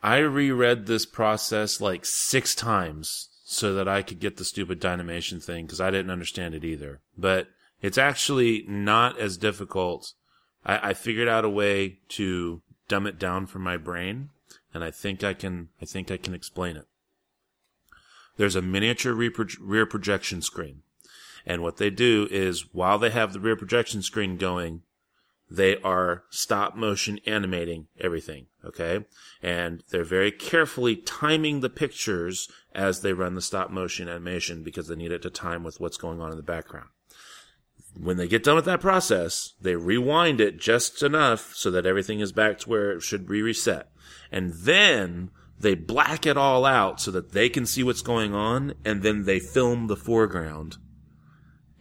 [0.02, 5.40] I reread this process like six times so that I could get the stupid dynamation
[5.40, 7.00] thing because I didn't understand it either.
[7.18, 7.48] But
[7.82, 10.12] it's actually not as difficult.
[10.64, 14.30] I, I figured out a way to dumb it down for my brain
[14.72, 16.86] and I think I can I think I can explain it.
[18.36, 20.82] There's a miniature rear projection screen.
[21.46, 24.82] And what they do is while they have the rear projection screen going,
[25.50, 29.04] they are stop motion animating everything, okay?
[29.42, 34.86] And they're very carefully timing the pictures as they run the stop motion animation because
[34.86, 36.88] they need it to time with what's going on in the background.
[37.98, 42.20] When they get done with that process, they rewind it just enough so that everything
[42.20, 43.90] is back to where it should be reset
[44.30, 48.74] and then they black it all out so that they can see what's going on,
[48.84, 50.78] and then they film the foreground,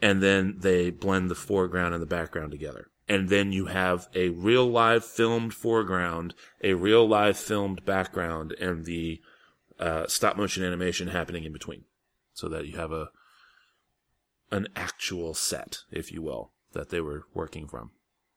[0.01, 2.87] and then they blend the foreground and the background together.
[3.07, 8.85] And then you have a real live filmed foreground, a real live filmed background, and
[8.85, 9.19] the
[9.79, 11.85] uh, stop motion animation happening in between,
[12.33, 13.09] so that you have a
[14.51, 17.91] an actual set, if you will, that they were working from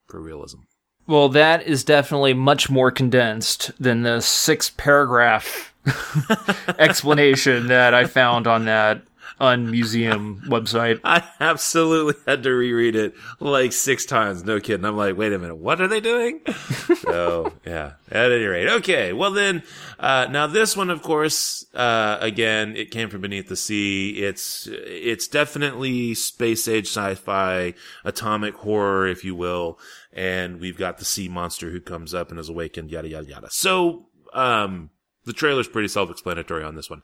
[0.07, 0.61] for realism.
[1.07, 5.75] Well, that is definitely much more condensed than the six paragraph
[6.79, 9.03] explanation that I found on that
[9.41, 11.01] Unmuseum website.
[11.05, 14.45] I absolutely had to reread it like six times.
[14.45, 14.85] No kidding.
[14.85, 16.41] I'm like, wait a minute, what are they doing?
[17.01, 19.13] so yeah, at any rate, okay.
[19.13, 19.63] Well then,
[19.99, 24.23] uh, now this one, of course, uh, again, it came from beneath the sea.
[24.23, 27.75] It's it's definitely space age sci-fi,
[28.05, 29.79] atomic horror, if you will
[30.13, 33.49] and we've got the sea monster who comes up and is awakened, yada yada yada.
[33.51, 34.91] So, um,
[35.25, 37.03] the trailer's pretty self-explanatory on this one.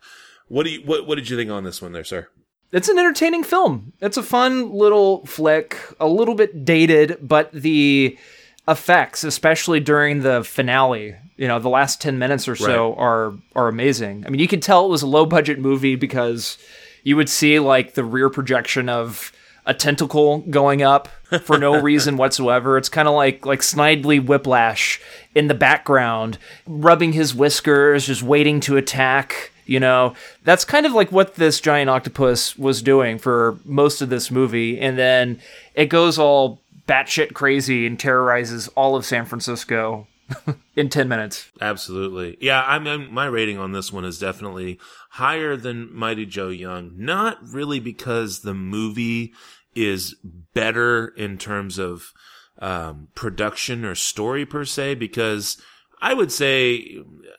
[0.48, 2.28] What do you what what did you think on this one there, sir?
[2.70, 3.94] It's an entertaining film.
[4.00, 8.18] It's a fun little flick, a little bit dated, but the
[8.66, 12.98] effects, especially during the finale, you know, the last 10 minutes or so right.
[12.98, 14.24] are are amazing.
[14.26, 16.58] I mean, you could tell it was a low budget movie because
[17.02, 19.32] you would see like the rear projection of
[19.64, 21.08] a tentacle going up
[21.42, 22.76] for no reason whatsoever.
[22.76, 25.00] It's kind of like like Snidely Whiplash
[25.34, 29.52] in the background, rubbing his whiskers, just waiting to attack.
[29.68, 30.14] You know,
[30.44, 34.80] that's kind of like what this giant octopus was doing for most of this movie,
[34.80, 35.40] and then
[35.74, 40.06] it goes all batshit crazy and terrorizes all of San Francisco
[40.76, 41.50] in 10 minutes.
[41.60, 42.36] Absolutely.
[42.40, 46.92] Yeah, I mean, my rating on this one is definitely higher than Mighty Joe Young.
[46.96, 49.32] Not really because the movie
[49.74, 50.16] is
[50.54, 52.12] better in terms of
[52.58, 55.60] um, production or story per se, because
[56.00, 56.98] I would say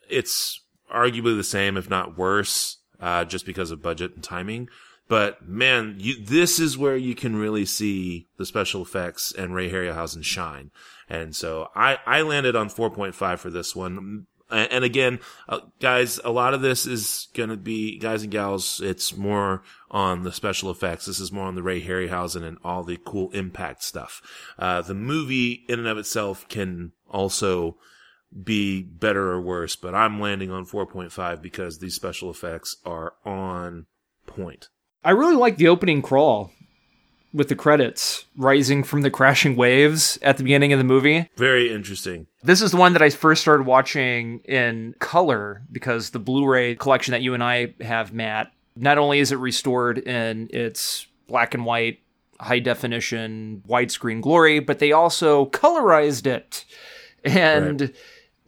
[0.10, 4.70] it's arguably the same, if not worse, uh, just because of budget and timing.
[5.10, 9.70] But man, you, this is where you can really see the special effects and Ray
[9.70, 10.70] Harryhausen shine.
[11.10, 14.28] And so I, I landed on 4.5 for this one.
[14.52, 18.82] And again, uh, guys, a lot of this is going to be, guys and gals,
[18.82, 19.62] it's more
[19.92, 21.06] on the special effects.
[21.06, 24.22] This is more on the Ray Harryhausen and all the cool impact stuff.
[24.58, 27.78] Uh, the movie in and of itself can also
[28.44, 33.88] be better or worse, but I'm landing on 4.5 because these special effects are on
[34.28, 34.70] point.
[35.04, 36.52] I really like the opening crawl
[37.34, 41.30] with the credits rising from the crashing waves at the beginning of the movie.
[41.38, 42.28] Very interesting.
[42.44, 46.76] This is the one that I first started watching in color because the Blu ray
[46.76, 51.54] collection that you and I have, Matt, not only is it restored in its black
[51.54, 52.00] and white,
[52.40, 56.66] high definition, widescreen glory, but they also colorized it.
[57.24, 57.82] And.
[57.82, 57.96] Right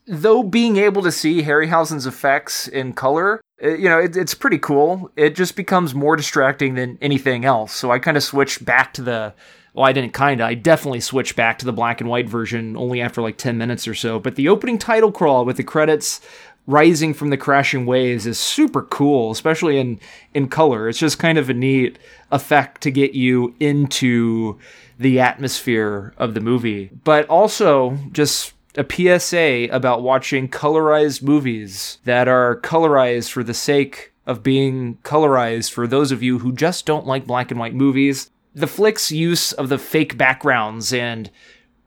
[0.08, 4.58] though being able to see Harryhausen's effects in color, uh, you know, it, it's pretty
[4.58, 5.12] cool.
[5.16, 7.74] It just becomes more distracting than anything else.
[7.74, 9.34] So I kind of switched back to the.
[9.74, 10.48] Well, I didn't kind of.
[10.48, 13.88] I definitely switched back to the black and white version only after like 10 minutes
[13.88, 14.20] or so.
[14.20, 16.20] But the opening title crawl with the credits
[16.68, 20.00] rising from the crashing waves is super cool, especially in
[20.34, 20.90] in color.
[20.90, 22.00] It's just kind of a neat
[22.32, 24.60] effect to get you into
[25.00, 26.92] the atmosphere of the movie.
[27.04, 28.86] But also just a
[29.20, 35.88] PSA about watching colorized movies that are colorized for the sake of being colorized for
[35.88, 38.30] those of you who just don't like black and white movies.
[38.54, 41.30] The flick's use of the fake backgrounds and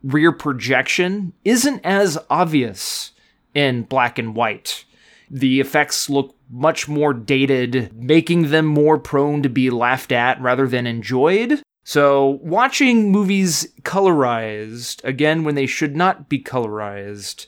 [0.03, 3.13] rear projection isn't as obvious
[3.55, 4.85] in black and white.
[5.31, 10.69] The effects look much more dated, making them more prone to be laughed at rather
[10.69, 11.63] than enjoyed.
[11.85, 17.47] So, watching movies colorized, again, when they should not be colorized,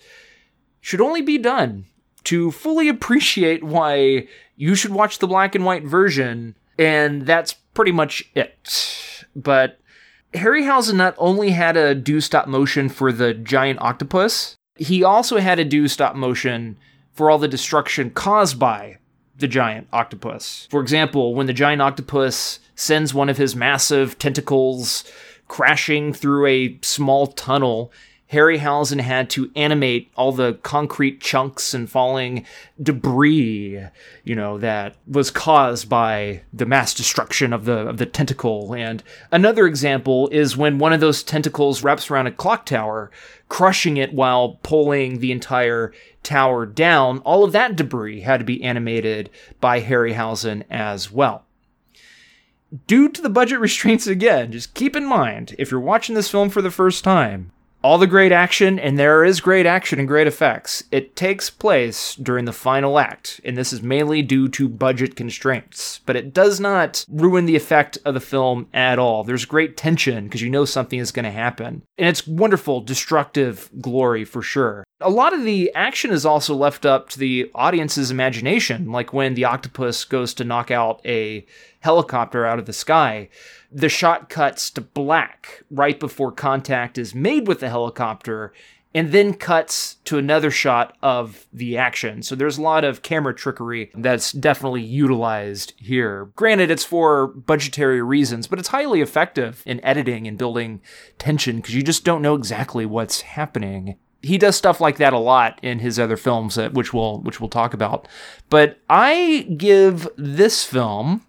[0.82, 1.86] should only be done
[2.24, 7.92] to fully appreciate why you should watch the black and white version, and that's pretty
[7.92, 9.24] much it.
[9.34, 9.80] But
[10.34, 15.56] Harryhausen not only had to do stop motion for the giant octopus, he also had
[15.56, 16.76] to do stop motion
[17.12, 18.98] for all the destruction caused by
[19.38, 20.66] the giant octopus.
[20.70, 25.04] For example, when the giant octopus sends one of his massive tentacles
[25.48, 27.92] crashing through a small tunnel,
[28.28, 32.44] Harry Harryhausen had to animate all the concrete chunks and falling
[32.82, 33.80] debris,
[34.24, 38.74] you know, that was caused by the mass destruction of the of the tentacle.
[38.74, 43.12] And another example is when one of those tentacles wraps around a clock tower,
[43.48, 45.92] crushing it while pulling the entire
[46.26, 47.20] tower down.
[47.20, 51.44] All of that debris had to be animated by Harryhausen as well.
[52.86, 56.50] Due to the budget restraints again, just keep in mind if you're watching this film
[56.50, 57.52] for the first time,
[57.86, 62.16] all the great action, and there is great action and great effects, it takes place
[62.16, 66.00] during the final act, and this is mainly due to budget constraints.
[66.04, 69.22] But it does not ruin the effect of the film at all.
[69.22, 71.82] There's great tension because you know something is going to happen.
[71.96, 74.82] And it's wonderful, destructive glory for sure.
[75.00, 79.34] A lot of the action is also left up to the audience's imagination, like when
[79.34, 81.44] the octopus goes to knock out a
[81.80, 83.28] helicopter out of the sky
[83.76, 88.52] the shot cuts to black right before contact is made with the helicopter
[88.94, 92.22] and then cuts to another shot of the action.
[92.22, 96.30] So there's a lot of camera trickery that's definitely utilized here.
[96.34, 100.80] Granted, it's for budgetary reasons, but it's highly effective in editing and building
[101.18, 103.96] tension because you just don't know exactly what's happening.
[104.26, 107.50] He does stuff like that a lot in his other films, which we'll which we'll
[107.50, 108.08] talk about.
[108.50, 111.24] But I give this film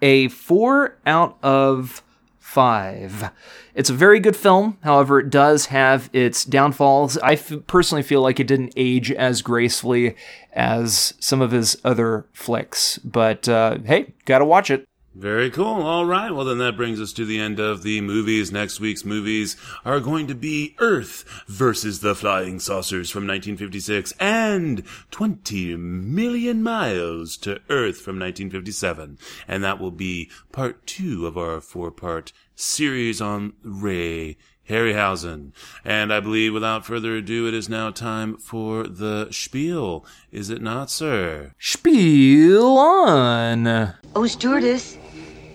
[0.00, 2.02] a four out of
[2.38, 3.30] five.
[3.74, 4.76] It's a very good film.
[4.82, 7.16] However, it does have its downfalls.
[7.18, 10.16] I f- personally feel like it didn't age as gracefully
[10.52, 12.98] as some of his other flicks.
[12.98, 14.86] But uh, hey, gotta watch it.
[15.14, 15.82] Very cool.
[15.82, 16.30] All right.
[16.30, 18.50] Well, then that brings us to the end of the movies.
[18.50, 24.82] Next week's movies are going to be Earth versus the Flying Saucers from 1956 and
[25.10, 29.18] 20 Million Miles to Earth from 1957.
[29.46, 34.38] And that will be part two of our four part series on Ray
[34.72, 35.52] Harryhausen.
[35.84, 40.04] And I believe without further ado, it is now time for the spiel.
[40.30, 41.54] Is it not, sir?
[41.58, 43.94] Spiel on.
[44.16, 44.96] Oh, stewardess,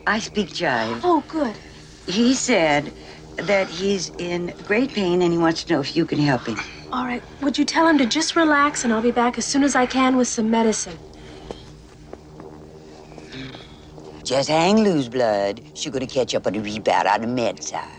[0.06, 1.02] I speak jive.
[1.04, 1.56] Oh, good.
[2.06, 2.94] He said
[3.36, 6.58] that he's in great pain and he wants to know if you can help him.
[6.94, 7.22] All right.
[7.42, 9.86] Would you tell him to just relax and I'll be back as soon as I
[9.86, 10.98] can with some medicine?
[14.24, 15.62] Just hang loose, blood.
[15.74, 17.97] She's gonna catch up on the rebound on the med side.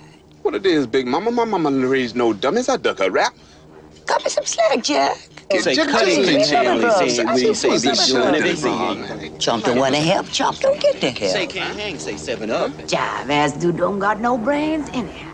[0.48, 1.30] What it is, Big Mama?
[1.30, 2.70] My mama didn't no dummies.
[2.70, 3.34] I duck a rap.
[4.06, 5.14] Cut me some slack, Jack.
[5.60, 9.38] Say cutting the tail, we say, we say be doing everything.
[9.38, 11.32] Chump don't wanna help, Chump don't get the help.
[11.34, 12.70] Say can't hang, say seven up.
[12.88, 15.27] Jive ass dude don't got no brains anyhow.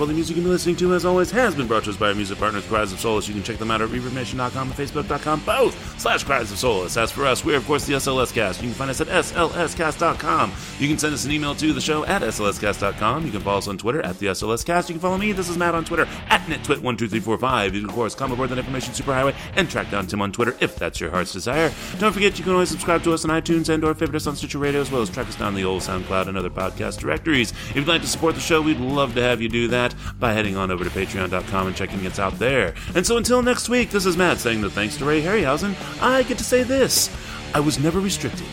[0.00, 2.08] Well, the music you've been listening to, as always, has been brought to us by
[2.08, 3.28] our music partners, Cries of Solace.
[3.28, 6.96] You can check them out at ReverbNation.com and Facebook.com, both slash Cries of Solace.
[6.96, 8.62] As for us, we're, of course, the SLS Cast.
[8.62, 10.54] You can find us at SLScast.com.
[10.78, 13.26] You can send us an email to the show at SLScast.com.
[13.26, 14.88] You can follow us on Twitter at the SLS Cast.
[14.88, 17.64] You can follow me, this is Matt, on Twitter at NitTwit12345.
[17.74, 20.56] You can, of course, come aboard the information superhighway and track down Tim on Twitter
[20.60, 21.70] if that's your heart's desire.
[21.98, 24.34] Don't forget, you can always subscribe to us on iTunes and or favorite us on
[24.34, 27.50] Stitcher Radio, as well as track us down the old SoundCloud and other podcast directories.
[27.50, 30.32] If you'd like to support the show, we'd love to have you do that by
[30.32, 32.74] heading on over to patreon.com and checking us out there.
[32.94, 36.22] And so until next week, this is Matt saying that thanks to Ray Harryhausen, I
[36.22, 37.10] get to say this.
[37.54, 38.46] I was never restricted.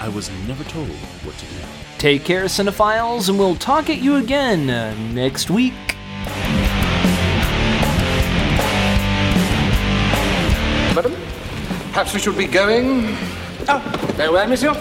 [0.00, 1.54] I was never told what to do.
[1.98, 5.72] Take care, cinephiles, and we'll talk at you again uh, next week.
[10.94, 11.12] Madam,
[11.92, 13.16] perhaps we should be going.
[13.68, 13.80] Ah,
[14.16, 14.74] farewell, monsieur.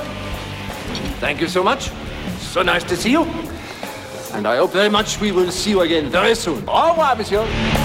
[1.19, 1.91] Thank you so much.
[2.39, 3.25] So nice to see you.
[4.35, 6.61] And I hope very much we will see you again very soon.
[6.67, 7.84] Au revoir, monsieur.